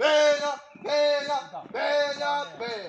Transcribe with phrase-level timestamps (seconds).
[0.00, 0.60] ဘယ်ညာ
[1.74, 2.88] ဘယ်ညာဘယ်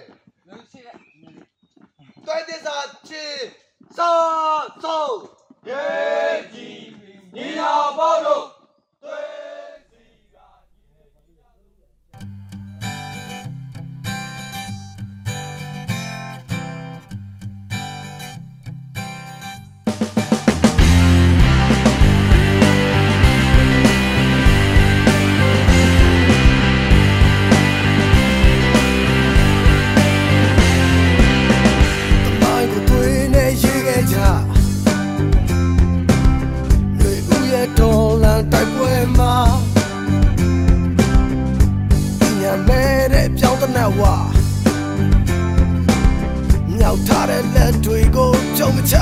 [47.29, 48.95] တဲ့လက်တွေကိုကြုံမချ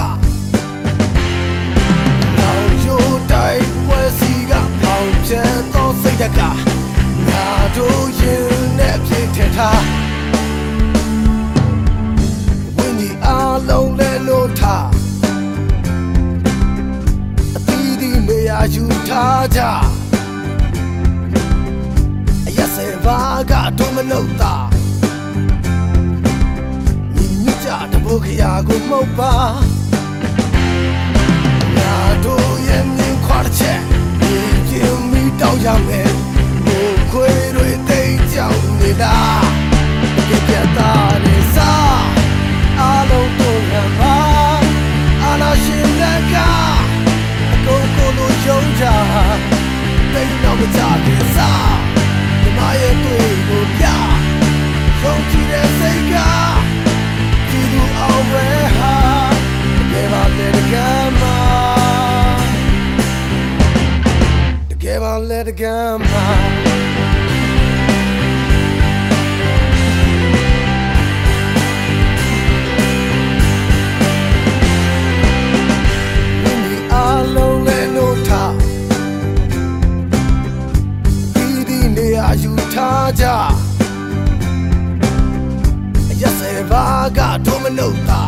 [2.38, 6.40] နောက်ရိုးတိုက်ပွဲစီကပေါင်ချဲသောစိတ်တက
[7.28, 8.48] ငါတို့ရင်
[8.78, 9.84] နဲ့ပြည့်ထက်ထား
[12.76, 14.88] ဝင်းဒီအားလုံးလဲလို့ထား
[17.56, 19.62] အသီးသီးနေရာယူထားကြ
[22.48, 23.20] အရက်စဲဘာ
[23.52, 24.56] ကတော့မလို့တာ
[28.18, 29.34] တဘုတ်ခရာကိုမှုတ်ပါ
[31.78, 33.48] ငါတို့ရဲ့မြင်ခွာတ
[65.30, 66.26] လေတကယ်မှာ
[76.44, 78.54] ဒီအားလုံးလဲလို့ထား
[81.36, 83.26] ဒီဒီနေရာယူထားကြ
[86.12, 86.86] အရက်စဲဘာ
[87.18, 88.22] ကတော့မနှုတ်တာ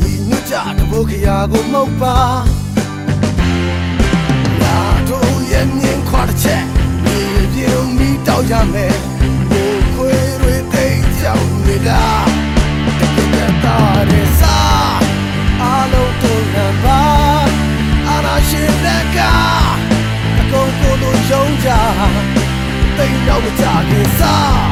[0.00, 2.16] ညီညွတ်ကြတဘုတ်ခရာကိုမှုတ်ပါ
[23.26, 24.68] တိတ်တော့မကြခင်စား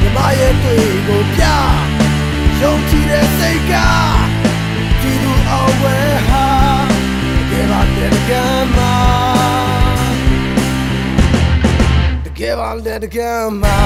[0.00, 1.42] မြမရဲ့တွေ့ကိုပြ
[2.60, 3.74] ယုံကြည်တဲ့စိတ်က
[5.00, 5.96] ဒီလူအောင်ဝဲ
[6.28, 6.46] ဟာ
[7.36, 8.94] တကယ်ပါတဲ့ကမ်းမှာ
[12.24, 13.78] တကယ်ပါတဲ့ကမ်းမှာ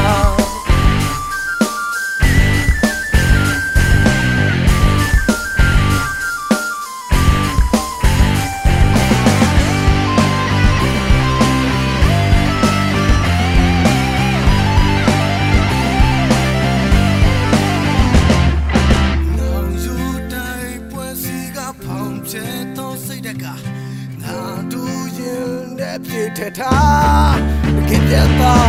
[23.42, 24.38] တော့စိတ်တကငါ
[24.72, 27.36] တို့ရင်တဲ့ပြည့်ထထား
[27.76, 28.61] တကယ်ပြတ်သား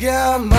[0.00, 0.57] Yeah.